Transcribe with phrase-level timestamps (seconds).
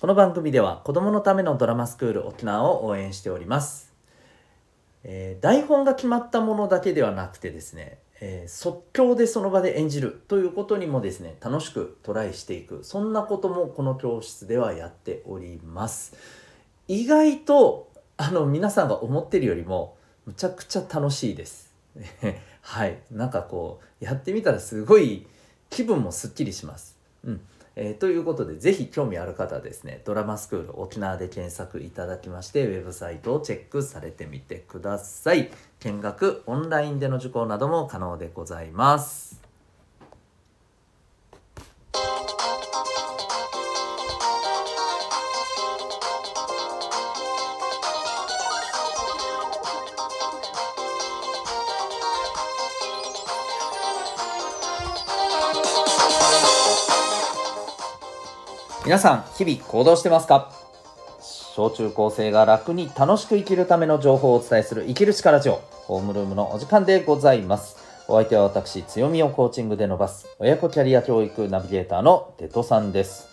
[0.00, 3.92] この番組では子供のためのドラマスクール沖縄を応援しております、
[5.04, 16.16] えー台本が決まったものだけではなくてですね、えー即興でその場で演じるということにもですね楽しくトライしていくそんなこともこの教室ではやっております。
[16.88, 21.74] 意外とあの皆さんが思ってるよりもむちゃくちゃ楽しいです。
[22.62, 22.96] はい。
[23.10, 25.26] なんかこうやってみたらすごい
[25.68, 26.96] 気分もすっきりします。
[27.22, 27.40] うん。
[27.82, 35.50] えーということでぜひ興味ある方はですねドラマスクール沖縄で検索いただきましてウェブサイトをチェックされてみてください。
[35.80, 39.39] 見学オンラインでの受講なども可能でございます。
[58.90, 60.50] 皆さん日々行動してますか？
[61.54, 67.76] 小中高生が楽に楽しく生きるための情報をお伝えする生きる力ジオホームルームのお時間でございます。
[68.08, 73.28] お相手は私強みをコーチングで伸ばす親子キャリア教育ナビゲーターのテトさんです。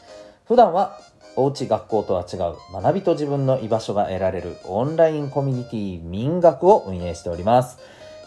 [0.45, 0.99] 普段は
[1.35, 7.79] おうち学校とは違う学びと自分の居場所が得られるオンラインコミュニティ民学を運営しております。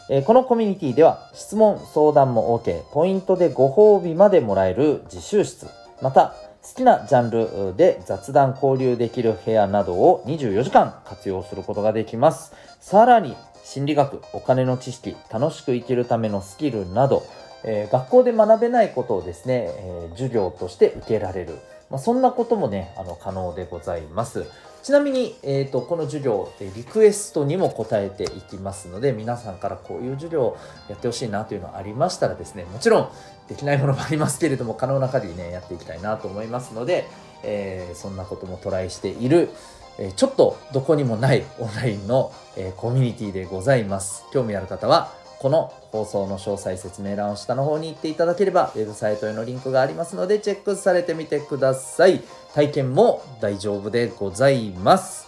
[0.08, 5.68] えこのコミュニティでは質問相談も OK ポイントでご褒美までもらえる自習室
[6.02, 12.54] また好きなジャンルで雑談交流できる部屋などを24時間活用することができます。
[12.80, 17.22] さらに心理学お金の知識楽しく生きるためのスキルなど、
[17.64, 24.44] えー学校で学べないことをですね、えー授業として受けられる、まあ、そんなこともねあの可能でございます。
[24.82, 33.08] ちなみに、えー、とこの授業でリクエストにも答えていきますので皆さんからこういう授業をやってほしいなというのがありましたらですねもちろん
[33.48, 37.06] できないものもありますけれども可能な限りねやっていきたいなと思いますので、
[37.42, 39.50] えーそんなこともトライしている、
[39.98, 44.24] えーちょっとどこにもないオンラインの、えーコミュニティでございます。
[44.32, 52.20] 興味ある方はこの放送の詳細説明欄を下の方に行っていただければウェブサイトへのリンクがありますのでチェックされてみてください。
[52.54, 55.26] 体験も大丈夫でございます。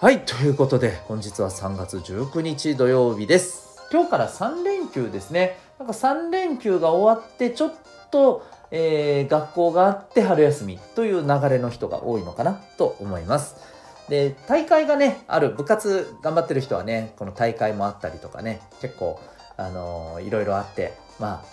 [0.00, 3.86] はいということで本日は3月19日土曜日です。
[3.92, 5.58] 今日から3連休ですね。
[5.78, 7.74] なんか3連休が終わってちょっ
[8.10, 13.77] と、えー学校があって春休みという流れの人が多いのかなと思います。
[14.08, 19.20] で大会がねある部活頑張ってる人はねこの大会もあったりとかね結構
[19.56, 21.44] あのいろいろあってま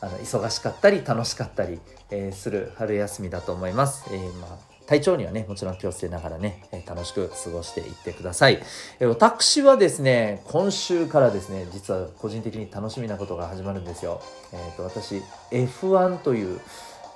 [0.00, 1.80] ああの忙しかったり楽しかったり、
[2.10, 8.62] えーする春休みだと思います、えーまあ体調にはねもちろん気をつけながらね、え楽しく過ごしていってください、
[9.00, 14.20] え私はですね今週からですね実は個人的に楽しみなことが始まるんですよ。
[14.52, 16.60] えっ、と私 F1 という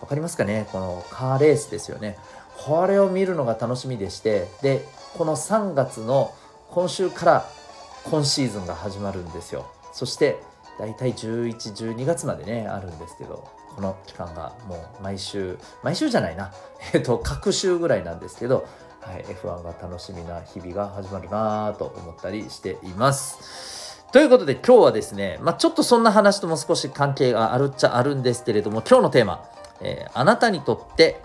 [0.01, 2.17] わかりますかねこのカーレースですよね。
[2.65, 4.85] これを見るのが楽しみでしてで
[5.17, 6.35] この3月の
[6.71, 7.47] 今週から
[8.05, 9.67] 今シーズンが始まるんですよ。
[9.93, 10.37] そして
[10.79, 16.53] 大体1112月までねあるんですけどこの期間がもう毎週毎週じゃないな。
[16.93, 18.67] えっと各週ぐらいなんですけど、
[19.01, 24.03] はい、F1 が楽しみな日々が始まるなぁと思ったりしています。
[24.13, 29.45] ということで今日はですね、まあ、ちょっとそんな話とも少し関係があるっちゃあるんですけれども今日のテーマ、
[29.81, 31.21] えーあなたにとって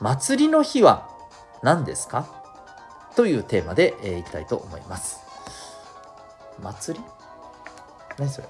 [0.00, 1.08] 祭りの日は
[1.62, 2.26] 何ですか？
[3.16, 5.20] というテーマで、えいきたいと思います。
[6.62, 7.04] 祭り？
[8.18, 8.48] 何それ？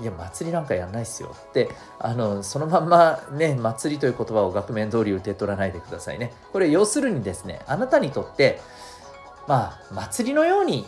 [0.00, 6.32] いや祭りなんかやんないっすよってあのそのまんまね祭りという言葉を額面通り受け取らないでくださいね。
[6.52, 8.60] これ要するにですねあなたにとって
[9.46, 10.86] まあ祭りのように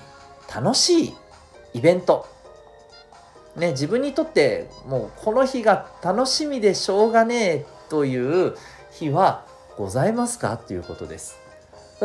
[0.55, 1.15] 楽しい
[1.75, 2.27] イベント。
[3.57, 8.17] ね自分にとってもうこの日が楽しみでしょうがねえとい
[8.49, 8.57] う
[8.91, 10.55] 日はございますか？
[10.55, 11.39] っていうことです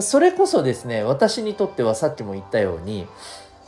[0.02, 3.08] それこそですね私にとってはさっきも言ったように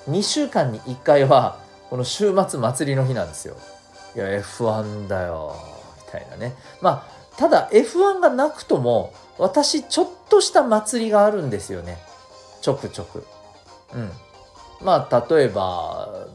[0.09, 3.55] 2週間に1回はこの週末祭りの日なんですよ。
[4.15, 5.55] いや F1 だよ
[6.05, 6.55] みたいなね。
[6.81, 11.97] まあただ F1 がなくとも私ちょっとした祭りがあるんですよね。
[12.61, 13.25] ちょくちょく。
[13.93, 14.11] うん。
[14.81, 16.27] まあ例えば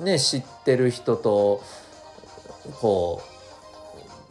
[0.00, 1.62] ね知ってる人と
[2.80, 3.37] こう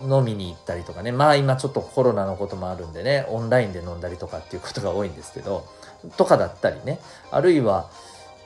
[0.02, 1.12] 飲みに行ったりとかね。
[1.12, 5.66] まあ今ちょっとコロナのこともあるんでねオンラインで飲んだりとかっていうことが多いんですけど
[6.18, 7.00] とかだったりね。
[7.32, 7.90] あるいは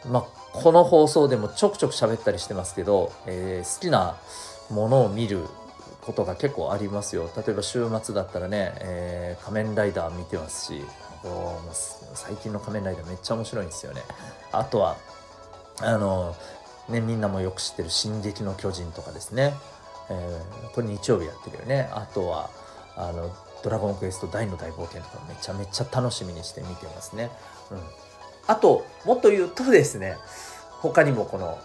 [0.10, 4.18] まあこの放送でもちょくちょく喋ったりしてますけど、えー好きな
[4.70, 5.46] ものを見る
[6.02, 7.30] ことが結構ありますよ。
[7.36, 10.82] 例えば週末だったらね、えー仮面ライダー見てますし
[12.16, 14.02] 最近の仮面ライダーめっちゃ面白いんですよね。
[14.52, 14.98] あとは
[15.80, 16.36] あの
[16.90, 19.54] ねみんなもよく知ってる「進撃の巨人」とかですね、
[20.12, 22.50] えーこれ日曜日やってるよねあとは
[22.96, 27.30] あのドラゴンクエスト大の大冒険とかめちゃめちゃ楽しみにして見てますね。
[27.70, 27.80] うん、
[28.48, 30.18] あともっと言うとですね
[30.82, 31.60] 他にもこの、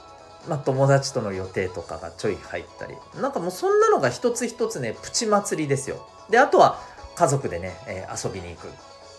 [0.49, 6.07] まあ、友達との予定とかがちょい入ったりなんかもうそんなのが一つ一つねプチ祭りですよ。
[6.29, 6.81] であとは
[7.15, 8.67] 家族でね、えー、遊びに行く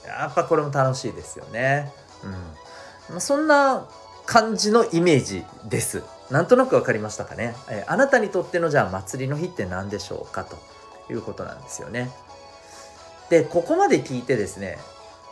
[0.06, 1.92] やっぱこれも楽しいですよね。
[2.24, 2.32] うん
[3.10, 3.88] まあ、そんな
[4.26, 6.04] 感じのイメージです。
[6.32, 7.56] なんとなく分かりましたかね？
[7.70, 10.58] えー、あなたにとってのじゃあ祭りの日って何でしょうかと
[11.12, 12.12] いうことなんですよね。
[13.30, 14.78] でここまで聞いてですね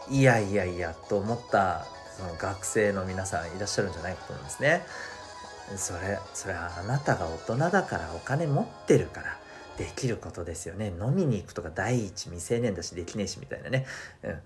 [0.10, 1.86] いやいやいやと思った
[2.18, 4.86] その学生の皆さんいらっしゃるんじゃないかと思いますね。
[5.78, 9.38] それそれはあなたが大人だからお金持ってるから
[9.78, 13.86] できることですよね飲みに行くとか第一未成年だしできねえしみたいなね、
[14.24, 14.38] うん、は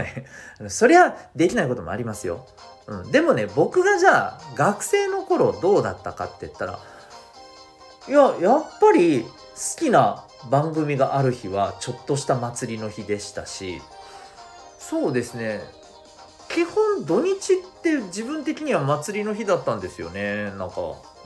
[0.00, 2.46] いそりゃできないこともありますよ、
[2.86, 6.78] うん、でもね僕がじゃあ学生の頃どうだったかって言ったら
[8.08, 9.28] いややっぱり好
[9.78, 13.80] きな番組がある日はちょっとした祭りの日でしたし
[14.78, 15.60] そうですね。
[16.50, 20.52] 基本土日って自分的には祭りの日だったんですよね。
[20.56, 20.74] なんか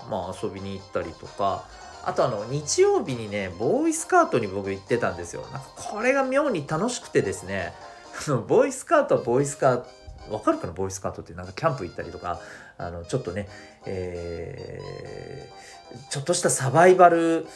[0.09, 1.65] まあ遊びに行ったりとか。
[2.05, 5.43] あとあの日曜日にねボーイスカートに僕行ってたんですよ。
[5.53, 7.75] なんかこれが妙に楽しくてですね。
[8.47, 9.83] ボーイスカートはボーイスカー
[10.29, 10.73] 分かるかな？
[10.73, 12.41] ボーイスカートってなんかキャンプ行ったりとか
[12.77, 13.49] あのちょっとね、
[13.87, 17.47] えー、ちょっとしたサバイバル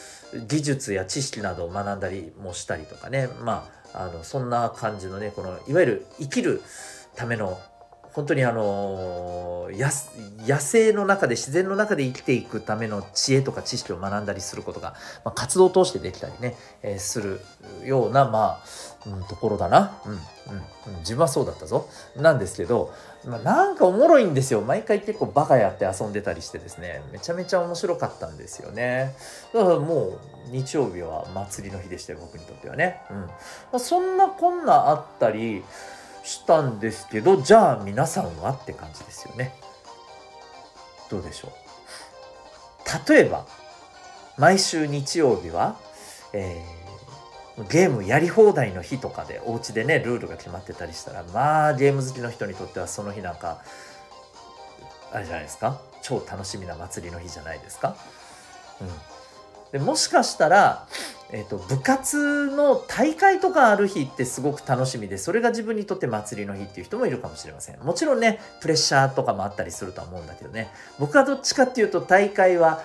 [0.47, 3.29] 技術や知識などを学んだりもしたりとかね。
[3.41, 6.63] まああのそんな感じのねこのいわゆる生きる
[7.15, 7.59] ための
[8.13, 14.93] 本当にあの野生の中で自然の中で生きていくための知恵とか知識を学んだりすることが、
[15.25, 17.41] まあ、活動を通してできたりね、えー、する
[17.85, 21.89] ようなまあ、うん、ところだな、うんうんうん、自分はそうだったぞ。
[22.15, 22.93] なんですけど、
[23.25, 24.61] まあ、なんかおもろいんですよ。
[24.61, 27.01] 毎回結構バカやって遊んでたりしてですね。
[27.11, 29.15] めちゃめちゃ面白かったんですよね。
[29.53, 30.19] だからもう
[30.51, 33.17] 日曜日は祭りの日でしたよ僕にとってはね、うん。
[33.17, 33.29] ま
[33.73, 35.63] あ、そんなこんなあったり
[36.23, 39.53] したんですけどじゃあ皆さんはって感じですよね。
[41.09, 41.51] どうでしょう？
[43.09, 43.45] 例えば
[44.37, 45.77] 毎週日曜日は、
[46.31, 53.61] えー、ゲームやり放題の日とかでお家でねルールが決まってたりしたらまあゲーム好きの人にとってはその日なんか
[55.11, 55.81] あれじゃないですか？
[56.01, 57.95] 超楽しみな祭りの日じゃないですか？
[58.81, 58.87] うん、
[59.73, 60.87] でもしかしたら
[61.35, 67.79] えーと、部活の大会とかある日ってすごく楽しみでそれが自分にとって祭りの日っていう人もいるかもしれません。
[67.79, 70.69] もちろんねプレッシャーとかもあったりするとは思うんだけどね。
[70.99, 72.83] 僕はどっちかっていうと大会は、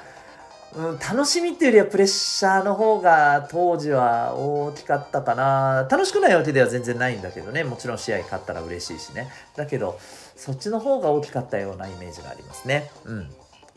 [0.75, 5.87] うん、楽しみっていうよりはプレッシャーの方が当時は大きかったかな。
[5.91, 7.65] 楽しくないわけでは全然ないんだけどね。
[7.65, 9.31] もちろん試合勝ったら嬉しいしね。
[9.57, 10.01] だけど
[10.37, 12.91] そっちの方が大きかったようなイメージがありますね。
[13.05, 13.31] うん。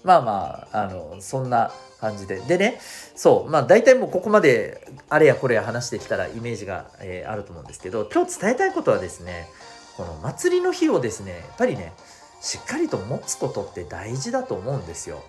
[0.03, 2.39] まあまああのそんな感じで。
[2.39, 2.80] でね、
[3.15, 9.48] そう、まあ大体もうここまであれやこれや話してきたらイメージが、えー、あると思うんですけど、今日伝えたいことはですね、
[9.95, 11.94] この祭りの日をですね、やっぱりね、
[12.42, 15.24] しっかりと持つことって大事だと思うんですよ。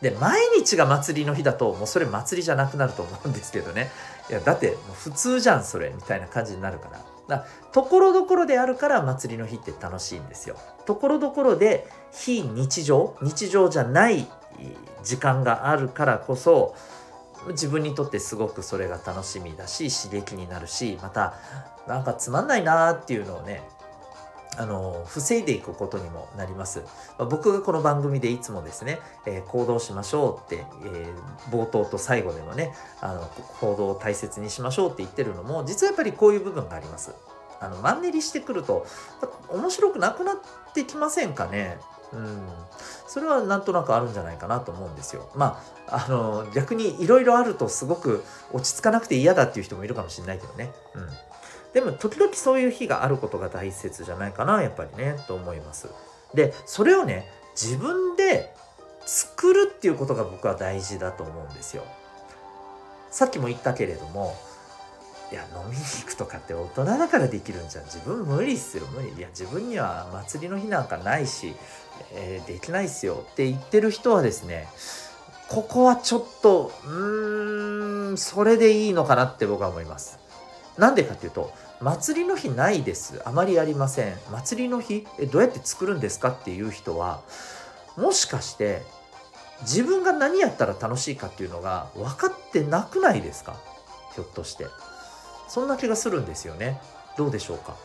[0.00, 3.90] で、毎日が祭りの日だと、もうそれ祭りじゃなくなると思うんですけどね。
[4.30, 7.00] いや、だって普通じゃん、それ、みたいな感じになるから。
[7.28, 10.56] だところどころであるから祭りの日って楽しいんですよ。
[10.86, 14.26] ところどころで非日常、日常じゃない
[15.04, 16.74] 時間があるからこそ
[17.48, 21.34] 自分にとってすごくそれが楽しみだし刺激になるしまた
[21.86, 23.62] なんかつまんないなーっていうのをね
[24.58, 26.82] あの防いでいくことにもなります。
[27.16, 37.14] ま僕がこの番組でいつもですね、えー、行動しましょうって、えー、冒頭と最後でもねあの行動を大切にしましょうって言ってるのも実はやっぱりこういう部分があります。
[37.60, 38.84] あのマンネリしてくると
[39.48, 40.36] 面白くなくなっ
[40.74, 41.78] てきませんかね？
[42.10, 42.48] うん、
[43.06, 45.28] それはなんとなくあるんじゃないかなと思うんですよ。
[45.34, 50.72] まあ、あの逆にいろいろあるとすごく落ち着かなくて嫌だっていう人もいるかもしれないけどね。
[50.94, 51.08] うん、
[51.78, 55.88] でも時々そういう日があることが大切じゃないかなやっぱりねと思います。
[56.34, 58.52] でそれをね自分で
[59.06, 61.84] 作るっていうことが僕は大事だと思うんですよ。
[63.12, 64.34] さっきも言ったけれども
[65.30, 71.54] いや飲みに行くとかって大人だからできるんじゃん自分無理っすよ無理いや自分には祭りの日なんかないし、
[72.12, 74.66] えー、できないっすよって言ってる人はですね
[75.46, 80.18] ここはちょっとうーんそれでいいのかなって僕は思います
[80.78, 83.22] なんでかっていうと祭りの日ないです。
[83.24, 84.16] あまりありません。
[84.32, 87.20] 祭りの日えどうやって作るんですかっていう人は
[87.96, 88.82] もしかして
[89.62, 93.56] 自分が何やったら楽しいかっていうのが分かってなくないですか？
[94.14, 94.66] ひょっとして。
[95.48, 96.80] そんな気がするんですよね。
[97.16, 97.76] どうでしょうか？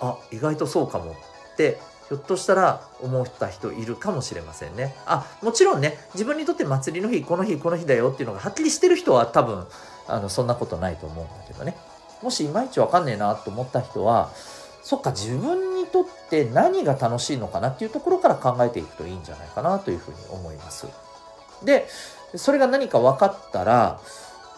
[0.00, 1.12] あ意外とそうかも。
[1.52, 4.94] ってひょっとしたら思った人いるかもしれませんね。
[5.06, 9.66] あもちろんね自分にとって祭りの日この日この日だよっていうのがはっきりしてる人は多分
[10.06, 11.76] あのそんなことないと思うんだけどね。
[12.22, 14.30] もしいまいちわかんねえなと思った人は
[14.82, 20.86] そっか自分にとって何が楽しいのかなっていうところから考えていくといいんじゃないかなというふうに思います。
[21.64, 21.86] で
[22.34, 24.00] それが何か分かったら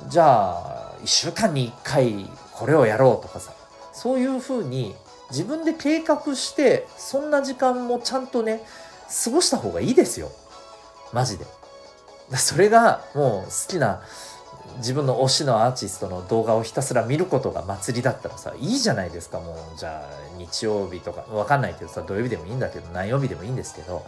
[0.09, 3.53] じゃあ1週間に1回これをやろうとかさ
[3.93, 4.95] そういうふうに
[5.31, 8.63] 自分で計画してそんな時間もちゃんとね
[9.25, 10.31] 過ごした方がいいですよ。
[11.13, 11.47] マジで。
[12.37, 14.03] それがもう好きな
[14.79, 19.79] 自分の推しのアーティストの動画をひたすら見ることが祭りだったらさいいじゃないですかもう。
[19.79, 24.05] じゃあ日曜日とかわかんないけどさ土曜日でもいいんだけど何曜日でもいいんですけど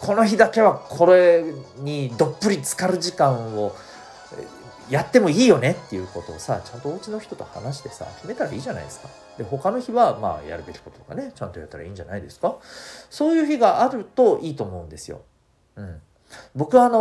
[0.00, 1.44] この日だけはこれ
[1.78, 3.74] にどっぷり浸かる時間を
[4.90, 9.08] やってもいいよねっていうことをさちゃんとお家の人と話してさ決めたらいいじゃないですか。
[9.38, 12.56] で他の日はまあやるべきこととかねちゃんとやったらいいんじゃないですか？
[13.08, 15.22] そういう日があるといいと思うんですよ。
[15.76, 16.00] うん
[16.54, 17.00] 僕はあのー、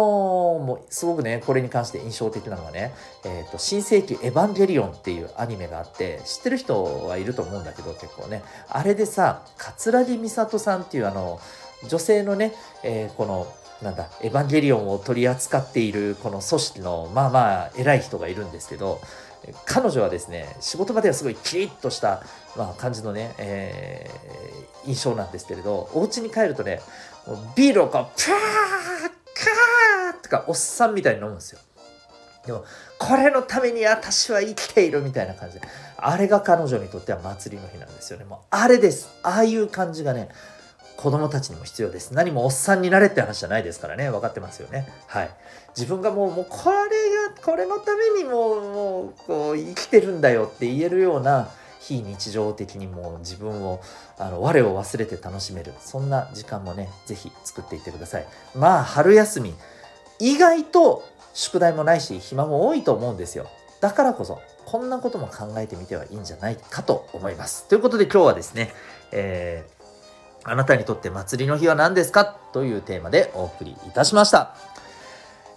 [0.64, 2.94] もうすごくねこれに関して印象的なのはね
[3.26, 8.44] 「えーと、新世紀エヴァンゲリオン」っていうアニメがあって知ってる人はいると思うんだけど結構ね。
[8.70, 11.40] あれでさ桂木美里さんっていうあの
[11.88, 13.48] 女性のね、えー、この
[13.82, 19.02] なんだエヴァンゲリオンを取り扱っているこの組織のまあまあ偉い人がいるんですけど
[19.66, 22.24] 彼女はですね仕事場ではすごいキリッとした、
[22.56, 26.80] まあ、感じのね、えー、印象なんですけれどお家に帰るとね
[27.56, 31.60] ビールをこうプーッカーとかおっさんみたいに飲むんですよ
[32.46, 32.66] でも
[33.00, 40.30] これのために私は生きているみたいな感じであれが彼女にとっては祭りの日なんですよねもうあれですああいう感じがね
[40.98, 42.14] 子供たちにも必要です。
[42.14, 44.10] 何もおっさんになれって話じゃないですからね。
[44.10, 44.88] 分かってますよね。
[45.08, 45.30] はい。
[45.76, 51.50] 自分がもう、もうこれが、これのためにもう、もう、こう、生きてるんだよって言えるような、
[51.86, 53.82] 非日常的にもう自分を、
[54.18, 55.74] あの、我を忘れて楽しめる。
[55.80, 58.26] そんな時間もね、是非作っていってください。
[58.56, 59.54] まあ、春休み、
[60.20, 63.48] 意外と宿題もないし、暇も多いと思うんですよ。
[63.82, 67.68] だからこそ、こんなことも考えてみてはいいんじゃないかと思います。
[67.68, 68.74] ということで今日はですね、
[69.12, 69.74] えー
[70.46, 72.26] あなたにとって祭りの日は何ですか？
[72.26, 74.58] というテーマでお送りいたしました。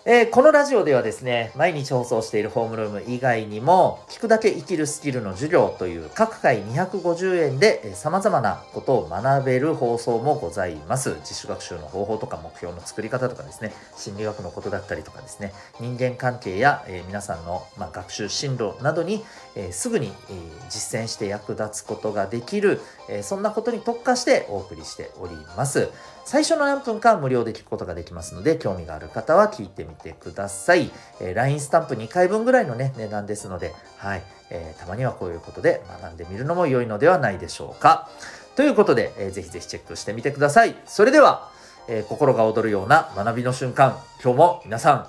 [0.09, 11.17] えー、このラジオではですね、毎日放送しているホームルーム以外にも、聞くだけ生きるスキルの授業という各回250円でえ様々なことを学べる放送もございます。
[11.23, 19.25] 自主学習の方法とか目標の作り方とかですね、心理学のことだったりとかですね、人間関係や、えー、皆さんの、まあ、学習進路などに、
[19.57, 20.35] え、すぐに、え
[20.71, 25.91] 実践して役立つことができる、えそんなことに特化してお送りしております。
[26.27, 30.91] 最初の何分か無料で聞くことができますので、興味がある方は聞いてみてください。
[31.21, 38.11] えー、LINE スタンプ2回分ぐらいのね、値段ですので、はい、えー、たまにはこういうことで学んでみるのも良いのではないでしょうか。
[38.57, 40.75] ということで、えー、ぜひぜひチェックしてみてください。
[40.85, 41.49] それでは、
[41.87, 45.07] えー、心が躍るような学びの瞬間、今日も皆さん、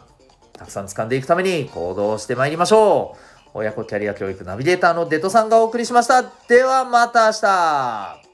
[0.54, 3.50] たくさん掴んでいくために行動してまいりましょう。
[3.56, 6.22] 親子キャリア教育ナビゲーターのデトさんがお送りしました。
[6.48, 8.27] ではまた明日